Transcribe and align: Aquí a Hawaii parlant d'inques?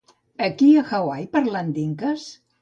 Aquí 0.45 0.69
a 0.81 0.83
Hawaii 0.93 1.27
parlant 1.37 1.71
d'inques? 1.77 2.27